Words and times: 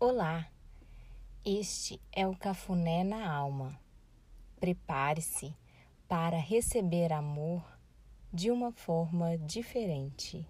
Olá, 0.00 0.46
este 1.44 2.00
é 2.12 2.24
o 2.24 2.36
Cafuné 2.36 3.02
na 3.02 3.28
Alma. 3.28 3.76
Prepare-se 4.60 5.52
para 6.06 6.36
receber 6.36 7.12
amor 7.12 7.64
de 8.32 8.48
uma 8.52 8.70
forma 8.70 9.36
diferente. 9.38 10.46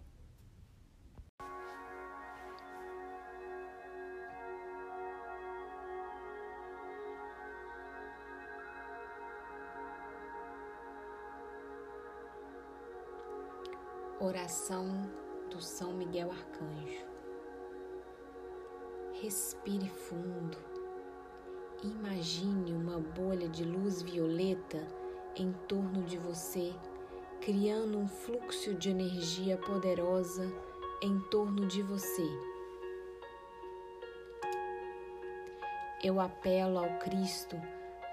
Oração 14.20 15.10
do 15.50 15.62
São 15.62 15.94
Miguel 15.94 16.30
Arcanjo. 16.30 17.17
Respire 19.20 19.88
fundo. 19.88 20.56
Imagine 21.82 22.72
uma 22.72 23.00
bolha 23.00 23.48
de 23.48 23.64
luz 23.64 24.00
violeta 24.00 24.86
em 25.34 25.52
torno 25.66 26.04
de 26.04 26.16
você, 26.16 26.72
criando 27.40 27.98
um 27.98 28.06
fluxo 28.06 28.74
de 28.74 28.90
energia 28.90 29.56
poderosa 29.56 30.48
em 31.02 31.18
torno 31.30 31.66
de 31.66 31.82
você. 31.82 32.22
Eu 36.04 36.20
apelo 36.20 36.78
ao 36.78 36.98
Cristo 37.00 37.56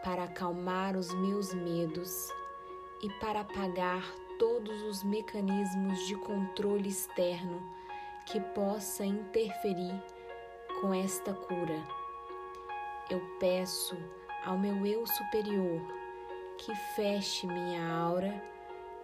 para 0.04 0.24
acalmar 0.24 0.98
os 0.98 1.13
meus 1.13 1.54
medos 1.54 2.30
e 3.04 3.12
para 3.20 3.41
apagar 3.41 4.12
todos 4.40 4.82
os 4.82 5.04
mecanismos 5.04 5.99
de 6.08 6.16
controle 6.16 6.90
externo 6.90 7.62
que 8.26 8.40
possa 8.40 9.05
interferir 9.05 10.04
com 10.81 10.93
esta 10.93 11.34
cura. 11.34 11.84
Eu 13.09 13.21
peço 13.39 13.98
ao 14.43 14.57
meu 14.57 14.85
eu 14.85 15.05
superior 15.05 15.82
que 16.57 16.73
feche 16.95 17.48
minha 17.48 17.87
aura 17.87 18.43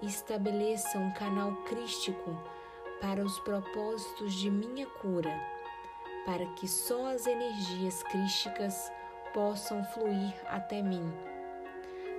e 0.02 0.08
estabeleça 0.08 0.98
um 0.98 1.12
canal 1.12 1.54
crístico 1.64 2.36
para 3.00 3.24
os 3.24 3.40
propósitos 3.40 4.34
de 4.34 4.50
minha 4.50 4.86
cura, 4.86 5.34
para 6.26 6.46
que 6.54 6.68
só 6.68 7.08
as 7.08 7.26
energias 7.26 8.04
crísticas 8.04 8.92
possam 9.34 9.84
fluir 9.86 10.34
até 10.48 10.82
mim. 10.82 11.12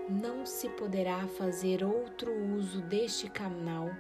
Não 0.09 0.45
se 0.45 0.69
poderá 0.71 1.27
fazer 1.39 1.85
outro 1.85 2.33
uso 2.57 2.81
deste 2.83 3.29
canal 3.29 3.91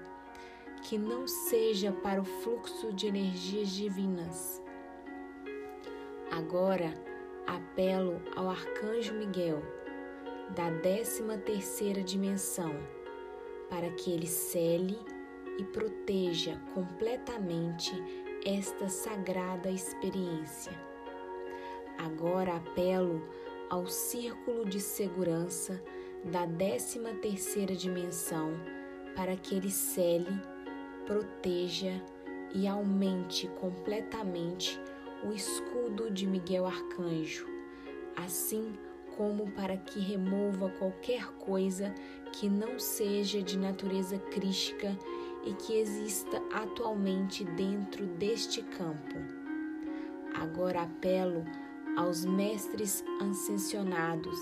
que 0.83 0.98
não 0.98 1.28
seja 1.28 1.92
para 1.92 2.20
o 2.20 2.25
fluxo 2.25 2.92
de 2.92 3.06
energias 3.06 3.70
divinas 3.70 4.62
Agora 6.33 6.94
apelo 7.47 8.19
ao 8.34 8.48
Arcanjo 8.48 9.12
Miguel, 9.12 9.62
da 10.56 10.70
décima 10.70 11.36
terceira 11.36 12.02
dimensão, 12.02 12.75
para 13.69 13.91
que 13.91 14.11
ele 14.11 14.27
cele 14.27 14.98
e 15.58 15.64
proteja 15.64 16.58
completamente 16.72 17.92
esta 18.47 18.88
sagrada 18.88 19.70
experiência. 19.70 20.72
Agora 21.98 22.56
apelo 22.56 23.22
ao 23.69 23.86
círculo 23.86 24.64
de 24.64 24.80
segurança 24.80 25.83
da 26.25 26.47
décima 26.47 27.10
terceira 27.12 27.77
dimensão 27.77 28.53
para 29.14 29.36
que 29.36 29.55
ele 29.55 29.70
cele, 29.70 30.41
proteja 31.05 32.03
e 32.55 32.66
aumente 32.66 33.48
completamente 33.60 34.80
o 35.23 35.33
escudo 35.33 36.11
de 36.11 36.27
Miguel 36.27 36.67
Arcanjo, 36.67 37.47
assim 38.17 38.73
como 39.17 39.51
para 39.53 39.77
que 39.77 40.01
remova 40.01 40.70
qualquer 40.70 41.27
coisa 41.34 41.95
que 42.33 42.48
não 42.48 42.78
seja 42.78 43.43
de 43.43 43.59
natureza 43.59 44.19
crística 44.19 44.97
e 45.44 45.53
que 45.55 45.78
exista 45.78 46.43
atualmente 46.53 47.44
dentro 47.44 48.06
deste 48.06 48.62
campo. 48.62 49.16
Agora 50.34 50.83
apelo 50.83 51.44
aos 51.97 52.25
mestres 52.25 53.04
ascensionados 53.21 54.39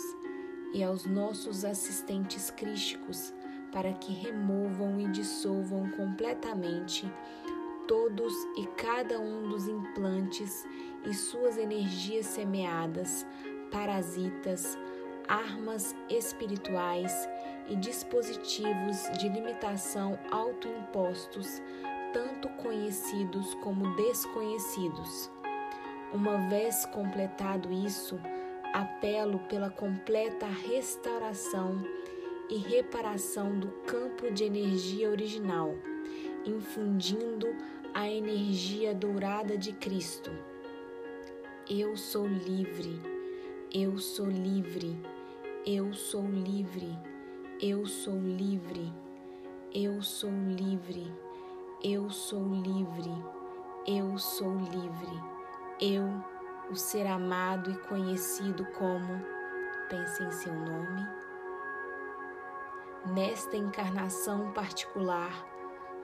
e 0.72 0.84
aos 0.84 1.04
nossos 1.04 1.64
assistentes 1.64 2.50
crísticos 2.50 3.34
para 3.72 3.92
que 3.92 4.12
removam 4.12 5.00
e 5.00 5.08
dissolvam 5.08 5.90
completamente 5.90 7.10
todos 7.90 8.32
e 8.56 8.66
cada 8.76 9.18
um 9.18 9.48
dos 9.48 9.66
implantes 9.66 10.64
e 11.04 11.12
suas 11.12 11.58
energias 11.58 12.24
semeadas, 12.26 13.26
parasitas, 13.68 14.78
armas 15.26 15.96
espirituais 16.08 17.12
e 17.68 17.74
dispositivos 17.74 19.10
de 19.18 19.28
limitação 19.28 20.16
autoimpostos, 20.30 21.60
tanto 22.12 22.48
conhecidos 22.62 23.54
como 23.54 23.96
desconhecidos. 23.96 25.28
Uma 26.12 26.48
vez 26.48 26.86
completado 26.86 27.72
isso, 27.72 28.20
apelo 28.72 29.40
pela 29.48 29.68
completa 29.68 30.46
restauração 30.46 31.84
e 32.48 32.56
reparação 32.56 33.58
do 33.58 33.66
campo 33.84 34.30
de 34.30 34.44
energia 34.44 35.10
original, 35.10 35.74
infundindo 36.46 37.48
a 37.92 38.08
energia 38.08 38.94
dourada 38.94 39.56
de 39.56 39.72
Cristo. 39.72 40.30
Eu 41.68 41.96
sou 41.96 42.26
livre, 42.26 43.00
eu 43.72 43.98
sou 43.98 44.26
livre, 44.26 44.96
eu 45.66 45.92
sou 45.92 46.24
livre, 46.24 46.96
eu 47.60 47.86
sou 47.86 48.16
livre, 48.16 48.92
eu 49.72 50.00
sou 50.02 50.30
livre, 50.30 51.12
eu 51.82 52.10
sou 52.10 52.42
livre, 52.42 53.12
eu 53.86 54.18
sou 54.18 54.56
livre, 54.56 55.22
eu, 55.80 56.08
o 56.70 56.76
ser 56.76 57.06
amado 57.06 57.72
e 57.72 57.78
conhecido 57.88 58.64
como, 58.78 59.20
pense 59.88 60.22
em 60.22 60.30
seu 60.30 60.54
nome. 60.54 61.06
Nesta 63.06 63.56
encarnação 63.56 64.52
particular, 64.52 65.49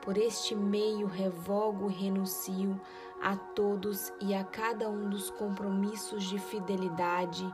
por 0.07 0.17
este 0.17 0.55
meio 0.55 1.09
revogo 1.09 1.91
e 1.91 1.93
renuncio 1.93 2.81
a 3.21 3.37
todos 3.37 4.13
e 4.21 4.33
a 4.35 4.45
cada 4.45 4.89
um 4.89 5.11
dos 5.11 5.31
compromissos 5.31 6.23
de 6.23 6.39
fidelidade, 6.39 7.45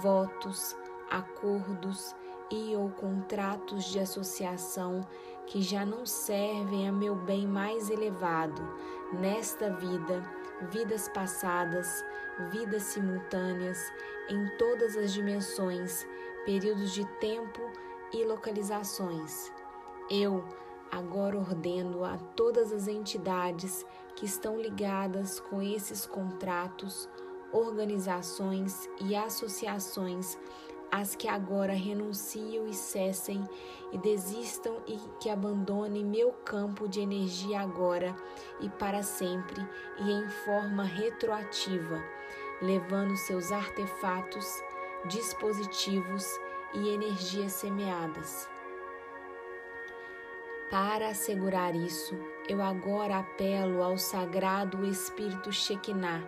votos, 0.00 0.76
acordos 1.10 2.14
e 2.52 2.76
ou 2.76 2.88
contratos 2.90 3.86
de 3.86 3.98
associação 3.98 5.04
que 5.44 5.60
já 5.60 5.84
não 5.84 6.06
servem 6.06 6.88
a 6.88 6.92
meu 6.92 7.16
bem 7.16 7.48
mais 7.48 7.90
elevado 7.90 8.62
nesta 9.12 9.68
vida, 9.70 10.22
vidas 10.70 11.08
passadas, 11.08 12.04
vidas 12.52 12.84
simultâneas, 12.84 13.92
em 14.28 14.56
todas 14.56 14.96
as 14.96 15.12
dimensões, 15.12 16.06
períodos 16.44 16.92
de 16.92 17.04
tempo 17.18 17.60
e 18.12 18.24
localizações. 18.24 19.52
Eu, 20.08 20.44
Agora 20.92 21.38
ordeno 21.38 22.04
a 22.04 22.18
todas 22.36 22.70
as 22.70 22.86
entidades 22.86 23.82
que 24.14 24.26
estão 24.26 24.60
ligadas 24.60 25.40
com 25.40 25.62
esses 25.62 26.04
contratos, 26.04 27.08
organizações 27.50 28.90
e 29.00 29.16
associações 29.16 30.36
as 30.90 31.16
que 31.16 31.26
agora 31.26 31.72
renunciam 31.72 32.68
e 32.68 32.74
cessem 32.74 33.42
e 33.90 33.96
desistam 33.96 34.76
e 34.86 34.98
que 35.18 35.30
abandonem 35.30 36.04
meu 36.04 36.30
campo 36.30 36.86
de 36.86 37.00
energia 37.00 37.60
agora 37.60 38.14
e 38.60 38.68
para 38.68 39.02
sempre 39.02 39.66
e 39.98 40.12
em 40.12 40.28
forma 40.44 40.84
retroativa, 40.84 42.04
levando 42.60 43.16
seus 43.16 43.50
artefatos, 43.50 44.46
dispositivos 45.08 46.26
e 46.74 46.90
energias 46.90 47.52
semeadas. 47.52 48.46
Para 50.72 51.08
assegurar 51.08 51.76
isso, 51.76 52.14
eu 52.48 52.62
agora 52.62 53.18
apelo 53.18 53.82
ao 53.82 53.98
Sagrado 53.98 54.86
Espírito 54.86 55.52
Shekinah 55.52 56.22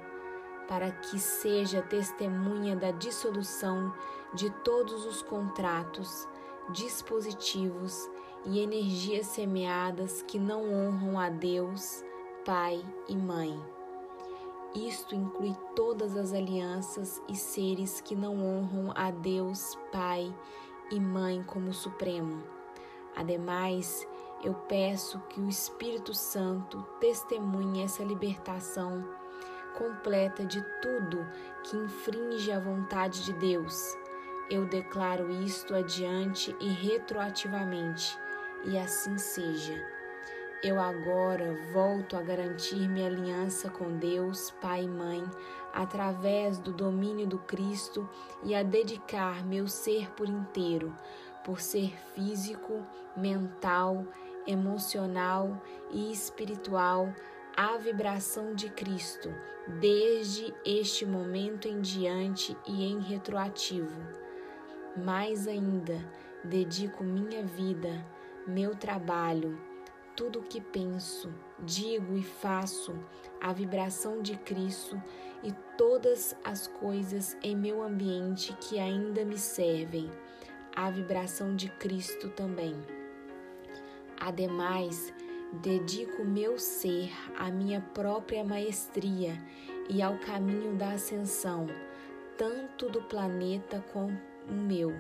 para 0.69 0.91
que 0.91 1.19
seja 1.19 1.81
testemunha 1.81 2.77
da 2.77 2.91
dissolução 2.91 3.91
de 4.35 4.51
todos 4.63 5.07
os 5.07 5.23
contratos, 5.23 6.29
dispositivos 6.69 8.11
e 8.45 8.61
energias 8.61 9.29
semeadas 9.29 10.21
que 10.21 10.39
não 10.39 10.71
honram 10.71 11.19
a 11.19 11.31
Deus, 11.31 12.05
Pai 12.45 12.85
e 13.09 13.17
Mãe. 13.17 13.59
Isto 14.75 15.15
inclui 15.15 15.57
todas 15.75 16.19
as 16.19 16.35
alianças 16.35 17.19
e 17.31 17.35
seres 17.35 18.03
que 18.03 18.15
não 18.15 18.45
honram 18.45 18.93
a 18.95 19.11
Deus, 19.11 19.79
Pai 19.91 20.35
e 20.91 21.01
Mãe 21.01 21.43
como 21.45 21.73
Supremo. 21.73 22.43
Ademais, 23.17 24.07
eu 24.45 24.53
peço 24.53 25.19
que 25.31 25.41
o 25.41 25.49
Espírito 25.49 26.13
Santo 26.13 26.87
testemunhe 27.01 27.83
essa 27.83 28.05
libertação 28.05 29.03
completa 29.75 30.45
de 30.45 30.63
tudo 30.83 31.27
que 31.65 31.77
infringe 31.77 32.53
a 32.53 32.61
vontade 32.61 33.25
de 33.25 33.33
Deus. 33.33 33.97
Eu 34.51 34.67
declaro 34.67 35.31
isto 35.43 35.75
adiante 35.75 36.55
e 36.61 36.69
retroativamente, 36.69 38.17
e 38.67 38.79
assim 38.79 39.17
seja. 39.17 39.83
Eu 40.63 40.79
agora 40.79 41.59
volto 41.73 42.15
a 42.17 42.23
garantir 42.23 42.89
minha 42.89 43.07
aliança 43.07 43.71
com 43.71 43.97
Deus, 43.97 44.51
Pai 44.63 44.85
e 44.85 44.89
Mãe, 44.89 45.25
através 45.73 46.59
do 46.59 46.73
domínio 46.73 47.27
do 47.27 47.39
Cristo 47.39 48.09
e 48.43 48.55
a 48.55 48.63
dedicar 48.63 49.45
meu 49.45 49.67
ser 49.67 50.11
por 50.13 50.29
inteiro, 50.29 50.97
por 51.45 51.61
ser 51.61 51.95
físico, 52.15 52.83
mental, 53.17 54.07
emocional 54.47 55.61
e 55.91 56.13
espiritual 56.13 57.13
à 57.57 57.77
vibração 57.77 58.55
de 58.55 58.69
Cristo, 58.71 59.33
desde 59.81 60.53
este 60.65 61.07
momento 61.07 61.69
em 61.69 61.81
diante 61.81 62.57
e 62.67 62.85
em 62.85 63.01
retroativo. 63.01 64.01
Mais 64.97 65.49
ainda, 65.49 65.99
dedico 66.45 67.03
minha 67.03 67.45
vida, 67.45 68.05
meu 68.47 68.75
trabalho, 68.75 69.59
tudo 70.17 70.41
o 70.41 70.43
que 70.43 70.61
penso, 70.61 71.33
digo 71.59 72.17
e 72.17 72.23
faço 72.23 72.95
à 73.41 73.53
vibração 73.53 74.23
de 74.23 74.37
Cristo 74.37 75.01
e 75.43 75.53
todas 75.77 76.37
as 76.45 76.67
coisas 76.67 77.37
em 77.43 77.57
meu 77.57 77.83
ambiente 77.83 78.53
que 78.61 78.79
ainda 78.79 79.25
me 79.25 79.39
servem, 79.39 80.11
à 80.75 80.91
vibração 80.91 81.55
de 81.55 81.69
Cristo 81.69 82.31
também. 82.31 83.04
Ademais, 84.21 85.13
dedico 85.53 86.25
meu 86.25 86.59
ser 86.59 87.11
à 87.37 87.51
minha 87.51 87.81
própria 87.81 88.45
maestria 88.45 89.41
e 89.89 90.03
ao 90.03 90.19
caminho 90.19 90.75
da 90.77 90.93
ascensão, 90.93 91.67
tanto 92.37 92.89
do 92.89 93.03
planeta 93.03 93.85
como 93.93 94.19
o 94.49 94.53
meu. 94.53 94.95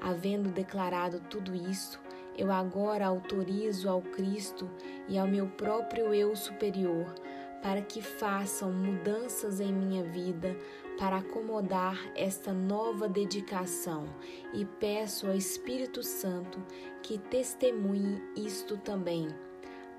Havendo 0.00 0.50
declarado 0.50 1.20
tudo 1.28 1.54
isso, 1.54 2.00
eu 2.36 2.50
agora 2.50 3.06
autorizo 3.06 3.88
ao 3.88 4.00
Cristo 4.00 4.70
e 5.08 5.18
ao 5.18 5.26
meu 5.26 5.46
próprio 5.46 6.14
eu 6.14 6.34
superior 6.34 7.14
para 7.62 7.82
que 7.82 8.00
façam 8.00 8.72
mudanças 8.72 9.60
em 9.60 9.72
minha 9.72 10.02
vida 10.02 10.56
para 11.00 11.16
acomodar 11.16 11.98
esta 12.14 12.52
nova 12.52 13.08
dedicação 13.08 14.04
e 14.52 14.66
peço 14.66 15.26
ao 15.26 15.34
Espírito 15.34 16.02
Santo 16.02 16.62
que 17.02 17.16
testemunhe 17.16 18.22
isto 18.36 18.76
também. 18.76 19.26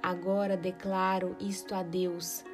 Agora 0.03 0.55
declaro 0.55 1.35
isto 1.39 1.73
a 1.73 1.81
Deus, 1.81 2.45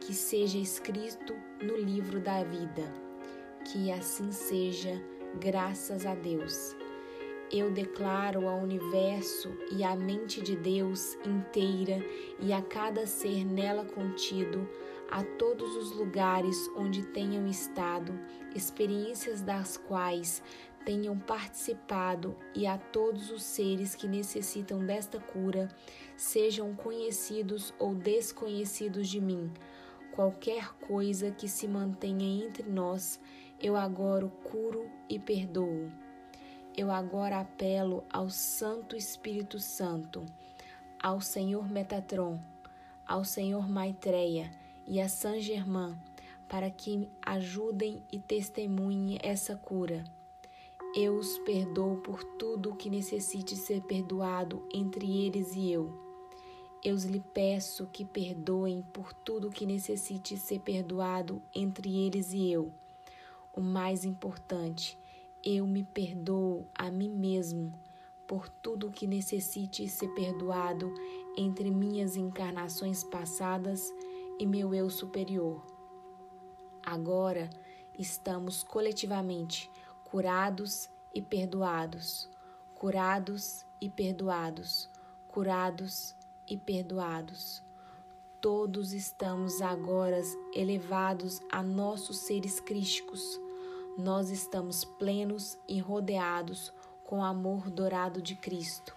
que 0.00 0.14
seja 0.14 0.56
escrito 0.56 1.36
no 1.62 1.76
livro 1.76 2.18
da 2.18 2.42
vida. 2.44 2.90
Que 3.66 3.92
assim 3.92 4.32
seja, 4.32 4.98
graças 5.38 6.06
a 6.06 6.14
Deus. 6.14 6.74
Eu 7.50 7.70
declaro 7.70 8.48
ao 8.48 8.58
universo 8.58 9.56
e 9.70 9.84
à 9.84 9.94
mente 9.94 10.42
de 10.42 10.56
Deus 10.56 11.14
inteira 11.24 12.04
e 12.40 12.52
a 12.52 12.60
cada 12.60 13.06
ser 13.06 13.44
nela 13.44 13.84
contido, 13.84 14.68
a 15.08 15.22
todos 15.22 15.76
os 15.76 15.92
lugares 15.92 16.56
onde 16.76 17.04
tenham 17.04 17.46
estado, 17.46 18.18
experiências 18.52 19.42
das 19.42 19.76
quais 19.76 20.42
tenham 20.84 21.16
participado 21.16 22.36
e 22.52 22.66
a 22.66 22.78
todos 22.78 23.30
os 23.30 23.44
seres 23.44 23.94
que 23.94 24.08
necessitam 24.08 24.84
desta 24.84 25.20
cura, 25.20 25.68
sejam 26.16 26.74
conhecidos 26.74 27.72
ou 27.78 27.94
desconhecidos 27.94 29.08
de 29.08 29.20
mim. 29.20 29.52
Qualquer 30.10 30.74
coisa 30.80 31.30
que 31.30 31.48
se 31.48 31.68
mantenha 31.68 32.44
entre 32.44 32.68
nós, 32.68 33.20
eu 33.60 33.76
agora 33.76 34.26
curo 34.42 34.90
e 35.08 35.16
perdoo 35.16 36.05
eu 36.76 36.90
agora 36.90 37.40
apelo 37.40 38.04
ao 38.12 38.28
Santo 38.28 38.94
Espírito 38.94 39.58
Santo, 39.58 40.26
ao 41.02 41.20
Senhor 41.20 41.66
Metatron, 41.68 42.38
ao 43.06 43.24
Senhor 43.24 43.66
Maitreya 43.66 44.50
e 44.86 45.00
a 45.00 45.08
San 45.08 45.40
Germain 45.40 45.96
para 46.48 46.70
que 46.70 47.08
ajudem 47.22 48.02
e 48.12 48.18
testemunhem 48.18 49.18
essa 49.22 49.56
cura. 49.56 50.04
Eu 50.94 51.16
os 51.16 51.38
perdoo 51.40 51.96
por 51.98 52.22
tudo 52.22 52.70
o 52.70 52.76
que 52.76 52.88
necessite 52.88 53.56
ser 53.56 53.82
perdoado 53.82 54.66
entre 54.72 55.26
eles 55.26 55.54
e 55.54 55.72
eu. 55.72 55.92
Eu 56.84 56.96
lhe 56.96 57.20
peço 57.20 57.88
que 57.92 58.04
perdoem 58.04 58.82
por 58.92 59.12
tudo 59.12 59.50
que 59.50 59.66
necessite 59.66 60.36
ser 60.36 60.60
perdoado 60.60 61.42
entre 61.54 62.06
eles 62.06 62.32
e 62.32 62.50
eu. 62.50 62.70
O 63.52 63.60
mais 63.60 64.04
importante, 64.04 64.96
eu 65.48 65.64
me 65.64 65.84
perdoo 65.84 66.66
a 66.74 66.90
mim 66.90 67.08
mesmo 67.08 67.72
por 68.26 68.48
tudo 68.48 68.90
que 68.90 69.06
necessite 69.06 69.88
ser 69.88 70.08
perdoado 70.08 70.92
entre 71.38 71.70
minhas 71.70 72.16
encarnações 72.16 73.04
passadas 73.04 73.94
e 74.40 74.44
meu 74.44 74.74
eu 74.74 74.90
superior. 74.90 75.64
Agora 76.84 77.48
estamos 77.96 78.64
coletivamente 78.64 79.70
curados 80.02 80.90
e 81.14 81.22
perdoados, 81.22 82.28
curados 82.74 83.64
e 83.80 83.88
perdoados, 83.88 84.90
curados 85.28 86.16
e 86.48 86.56
perdoados. 86.56 87.62
Todos 88.40 88.92
estamos 88.92 89.62
agora 89.62 90.20
elevados 90.52 91.40
a 91.52 91.62
nossos 91.62 92.18
seres 92.18 92.58
crísticos 92.58 93.45
nós 93.96 94.28
estamos 94.28 94.84
plenos 94.84 95.58
e 95.66 95.78
rodeados 95.78 96.70
com 97.02 97.20
o 97.20 97.24
amor 97.24 97.70
dourado 97.70 98.20
de 98.20 98.34
Cristo. 98.34 98.94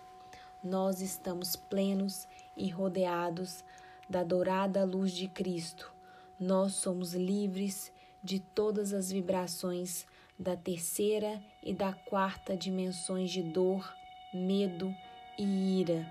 Nós 0.62 1.00
estamos 1.00 1.56
plenos 1.56 2.28
e 2.58 2.70
rodeados 2.70 3.64
da 4.10 4.24
dourada 4.24 4.84
luz 4.84 5.14
de 5.14 5.30
Cristo. 5.30 5.90
Nós 6.38 6.74
somos 6.74 7.14
livres 7.14 7.94
de 8.22 8.42
todas 8.42 8.94
as 8.94 9.10
vibrações 9.10 10.06
da 10.38 10.58
terceira 10.58 11.42
e 11.64 11.74
da 11.74 11.94
quarta 11.94 12.58
dimensões 12.58 13.32
de 13.32 13.42
dor, 13.42 13.96
medo 14.34 14.94
e 15.38 15.80
ira. 15.80 16.06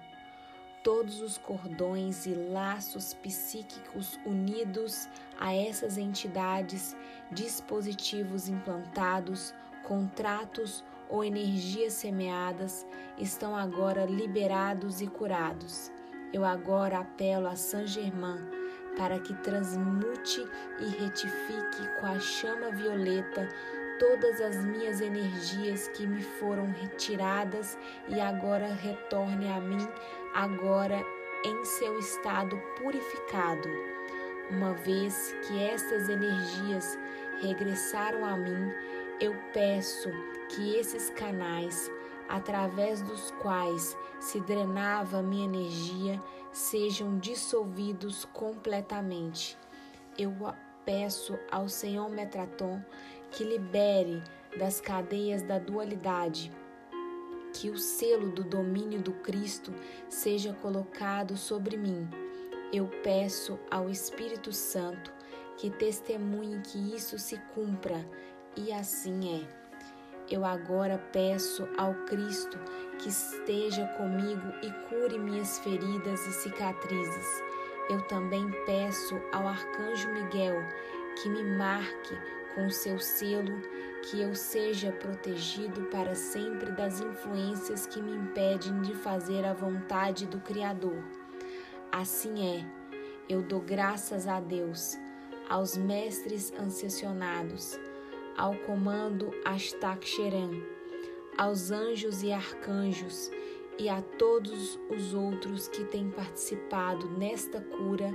Todos 0.83 1.21
os 1.21 1.37
cordões 1.37 2.25
e 2.25 2.33
laços 2.33 3.13
psíquicos 3.13 4.19
unidos 4.25 5.07
a 5.39 5.55
essas 5.55 5.97
entidades 5.97 6.97
dispositivos 7.31 8.49
implantados, 8.49 9.55
contratos 9.85 10.85
ou 11.09 11.25
energias 11.25 11.95
semeadas 11.95 12.87
estão 13.17 13.57
agora 13.57 14.05
liberados 14.05 15.01
e 15.01 15.07
curados. 15.07 15.91
Eu 16.33 16.45
agora 16.45 16.99
apelo 16.99 17.47
a 17.47 17.57
Saint 17.57 17.87
Germain 17.87 18.59
para 18.97 19.19
que 19.21 19.33
transmute 19.43 20.47
e 20.81 20.85
retifique 20.85 22.01
com 22.01 22.07
a 22.07 22.19
chama 22.19 22.71
violeta 22.71 23.49
todas 23.99 24.41
as 24.41 24.65
minhas 24.65 25.01
energias 25.01 25.89
que 25.89 26.07
me 26.07 26.23
foram 26.23 26.71
retiradas 26.73 27.79
e 28.09 28.21
agora 28.21 28.67
retorne 28.67 29.49
a 29.49 29.61
mim 29.61 29.89
agora 30.35 31.03
em 31.45 31.65
seu 31.65 31.99
estado 31.99 32.61
purificado. 32.77 33.69
Uma 34.51 34.73
vez 34.73 35.35
que 35.47 35.63
estas 35.63 36.09
energias 36.09 36.99
regressaram 37.43 38.25
a 38.25 38.35
mim, 38.35 38.73
eu 39.21 39.35
peço 39.53 40.09
que 40.49 40.75
esses 40.75 41.11
canais, 41.11 41.91
através 42.29 43.03
dos 43.03 43.31
quais 43.43 43.95
se 44.19 44.41
drenava 44.41 45.23
minha 45.23 45.45
energia, 45.45 46.23
sejam 46.51 47.19
dissolvidos 47.19 48.25
completamente. 48.25 49.59
Eu 50.17 50.35
peço 50.83 51.39
ao 51.51 51.69
Senhor 51.69 52.09
Metraton 52.09 52.83
que 53.31 53.45
libere 53.45 54.23
das 54.59 54.81
cadeias 54.81 55.43
da 55.43 55.59
dualidade, 55.59 56.51
que 57.53 57.69
o 57.69 57.77
selo 57.77 58.31
do 58.31 58.43
domínio 58.45 59.03
do 59.03 59.13
Cristo 59.13 59.75
seja 60.09 60.55
colocado 60.55 61.37
sobre 61.37 61.77
mim. 61.77 62.09
Eu 62.71 62.87
peço 63.03 63.59
ao 63.71 63.89
Espírito 63.89 64.53
Santo 64.53 65.11
que 65.57 65.71
testemunhe 65.71 66.61
que 66.61 66.95
isso 66.95 67.19
se 67.19 67.39
cumpra, 67.55 68.05
e 68.55 68.71
assim 68.71 69.43
é. 69.43 69.59
Eu 70.31 70.45
agora 70.45 70.99
peço 71.11 71.67
ao 71.79 71.95
Cristo 72.05 72.59
que 72.99 73.09
esteja 73.09 73.87
comigo 73.97 74.53
e 74.63 74.71
cure 74.87 75.19
minhas 75.19 75.59
feridas 75.61 76.27
e 76.27 76.33
cicatrizes. 76.33 77.43
Eu 77.89 78.03
também 78.03 78.47
peço 78.67 79.15
ao 79.33 79.49
Arcanjo 79.49 80.13
Miguel 80.13 80.63
que 81.23 81.31
me 81.31 81.43
marque 81.57 82.15
com 82.55 82.69
seu 82.69 82.99
selo, 82.99 83.63
que 84.03 84.21
eu 84.21 84.35
seja 84.35 84.93
protegido 84.93 85.85
para 85.85 86.15
sempre 86.15 86.71
das 86.73 87.01
influências 87.01 87.87
que 87.87 88.03
me 88.03 88.15
impedem 88.15 88.83
de 88.83 88.95
fazer 88.95 89.47
a 89.47 89.55
vontade 89.55 90.27
do 90.27 90.39
Criador. 90.41 91.03
Assim 91.91 92.57
é, 92.57 92.65
eu 93.29 93.43
dou 93.43 93.61
graças 93.61 94.27
a 94.29 94.41
Deus 94.41 94.99
aos 95.49 95.77
mestres 95.77 96.53
ancessionados, 96.59 97.79
ao 98.37 98.55
comando 98.55 99.31
Ashtak-Sheran, 99.45 100.63
aos 101.37 101.71
anjos 101.71 102.23
e 102.23 102.31
arcanjos 102.31 103.31
e 103.79 103.89
a 103.89 104.03
todos 104.03 104.79
os 104.91 105.15
outros 105.15 105.69
que 105.69 105.85
têm 105.85 106.11
participado 106.11 107.09
nesta 107.17 107.61
cura 107.61 108.11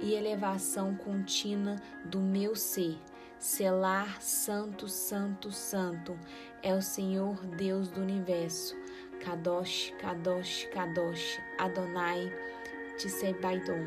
e 0.00 0.14
elevação 0.14 0.94
contínua 0.94 1.76
do 2.04 2.20
meu 2.20 2.54
ser. 2.54 2.96
Selar, 3.38 4.20
Santo, 4.20 4.88
Santo, 4.88 5.52
Santo, 5.52 6.18
é 6.62 6.74
o 6.74 6.82
Senhor 6.82 7.36
Deus 7.46 7.88
do 7.88 8.00
universo. 8.00 8.76
Kadosh, 9.20 9.92
Kadosh, 10.00 10.68
Kadosh, 10.72 11.40
Adonai, 11.58 12.32
Tsebaidon. 13.06 13.86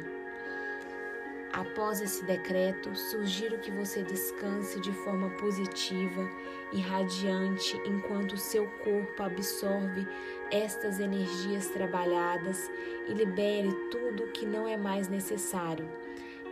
Após 1.51 1.99
esse 1.99 2.23
decreto, 2.23 2.95
sugiro 2.95 3.59
que 3.59 3.69
você 3.71 4.03
descanse 4.03 4.79
de 4.79 4.91
forma 4.93 5.29
positiva 5.31 6.29
e 6.71 6.79
radiante 6.79 7.75
enquanto 7.85 8.37
seu 8.37 8.65
corpo 8.83 9.21
absorve 9.21 10.07
estas 10.49 11.01
energias 11.01 11.67
trabalhadas 11.67 12.71
e 13.05 13.13
libere 13.13 13.69
tudo 13.91 14.31
que 14.31 14.45
não 14.45 14.65
é 14.65 14.77
mais 14.77 15.09
necessário. 15.09 15.89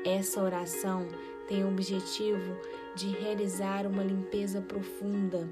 Essa 0.05 0.43
oração 0.43 1.07
tem 1.47 1.63
o 1.63 1.69
objetivo 1.69 2.57
de 2.93 3.09
realizar 3.09 3.87
uma 3.87 4.03
limpeza 4.03 4.61
profunda 4.61 5.49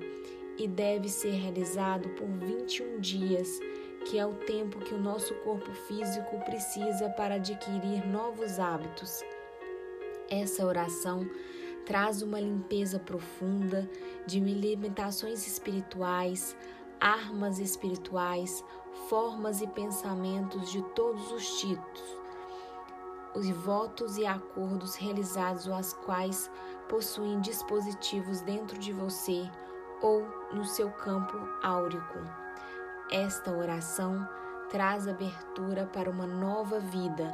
e 0.57 0.67
deve 0.67 1.07
ser 1.07 1.31
realizado 1.31 2.09
por 2.09 2.27
21 2.27 2.99
dias, 2.99 3.59
que 4.09 4.17
é 4.17 4.25
o 4.25 4.33
tempo 4.33 4.79
que 4.79 4.93
o 4.93 5.01
nosso 5.01 5.33
corpo 5.35 5.73
físico 5.73 6.39
precisa 6.45 7.09
para 7.09 7.35
adquirir 7.35 8.07
novos 8.07 8.57
hábitos. 8.57 9.21
Essa 10.29 10.65
oração 10.65 11.29
traz 11.85 12.21
uma 12.21 12.39
limpeza 12.39 12.99
profunda 12.99 13.89
de 14.25 14.39
limitações 14.39 15.45
espirituais, 15.45 16.55
armas 17.01 17.59
espirituais, 17.59 18.63
formas 19.09 19.61
e 19.61 19.67
pensamentos 19.67 20.71
de 20.71 20.81
todos 20.93 21.29
os 21.31 21.59
títulos, 21.59 22.17
os 23.35 23.49
votos 23.49 24.17
e 24.17 24.25
acordos 24.25 24.95
realizados 24.95 25.67
as 25.67 25.91
quais 25.91 26.49
possuem 26.87 27.41
dispositivos 27.41 28.39
dentro 28.39 28.77
de 28.79 28.93
você 28.93 29.49
ou 30.01 30.25
no 30.53 30.63
seu 30.63 30.89
campo 30.91 31.37
áurico. 31.61 32.47
Esta 33.11 33.51
oração 33.51 34.27
traz 34.69 35.07
abertura 35.07 35.85
para 35.85 36.09
uma 36.09 36.27
nova 36.27 36.79
vida 36.79 37.33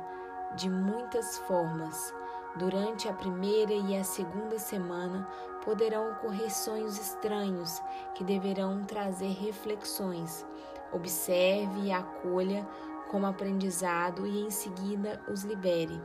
de 0.56 0.70
muitas 0.70 1.38
formas 1.40 2.14
Durante 2.56 3.10
a 3.10 3.14
primeira 3.14 3.74
e 3.74 3.98
a 3.98 4.04
segunda 4.04 4.60
semana 4.60 5.28
poderão 5.66 6.12
ocorrer 6.12 6.54
sonhos 6.54 7.00
estranhos 7.00 7.82
que 8.14 8.24
deverão 8.24 8.84
trazer 8.84 9.32
reflexões. 9.32 10.46
Observe 10.92 11.88
e 11.88 11.92
acolha 11.92 12.68
como 13.10 13.26
aprendizado 13.26 14.28
e 14.28 14.42
em 14.42 14.52
seguida 14.52 15.20
os 15.28 15.44
libere. 15.44 16.00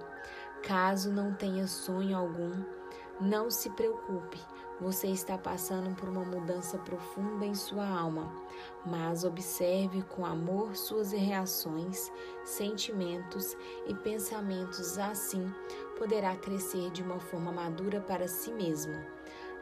Caso 0.62 1.12
não 1.12 1.34
tenha 1.34 1.66
sonho 1.66 2.16
algum, 2.16 2.64
não 3.20 3.50
se 3.50 3.68
preocupe, 3.70 4.40
você 4.80 5.08
está 5.08 5.36
passando 5.36 5.94
por 5.96 6.08
uma 6.08 6.24
mudança 6.24 6.78
profunda 6.78 7.44
em 7.44 7.54
sua 7.54 7.86
alma, 7.86 8.32
mas 8.86 9.24
observe 9.24 10.02
com 10.02 10.24
amor 10.24 10.76
suas 10.76 11.12
reações, 11.12 12.12
sentimentos 12.44 13.56
e 13.86 13.94
pensamentos. 13.94 14.96
Assim, 14.98 15.52
poderá 15.98 16.36
crescer 16.36 16.90
de 16.90 17.02
uma 17.02 17.18
forma 17.18 17.50
madura 17.50 18.00
para 18.00 18.28
si 18.28 18.52
mesmo. 18.52 18.94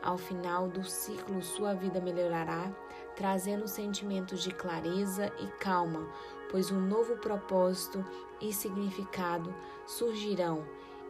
Ao 0.03 0.19
final 0.19 0.69
do 0.69 0.85
ciclo, 0.85 1.43
sua 1.43 1.75
vida 1.75 2.01
melhorará, 2.01 2.71
trazendo 3.17 3.67
sentimentos 3.67 4.43
de 4.43 4.51
clareza 4.51 5.33
e 5.41 5.47
calma, 5.59 6.07
pois 6.51 6.71
um 6.71 6.81
novo 6.81 7.17
propósito 7.17 8.05
e 8.41 8.53
significado 8.53 9.53
surgirão 9.87 10.65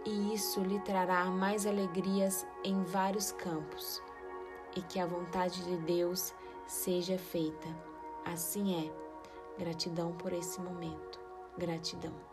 e 0.06 0.32
isso 0.32 0.60
lhe 0.60 0.78
trará 0.80 1.24
mais 1.26 1.66
alegrias 1.66 2.46
em 2.62 2.84
vários 2.84 3.32
campos. 3.32 4.00
E 4.76 4.80
que 4.82 5.00
a 5.00 5.06
vontade 5.06 5.64
de 5.64 5.76
Deus 5.78 6.32
seja 6.66 7.18
feita. 7.18 7.68
Assim 8.24 8.86
é. 8.86 8.92
Gratidão 9.58 10.12
por 10.12 10.32
esse 10.32 10.60
momento. 10.60 11.18
Gratidão. 11.58 12.25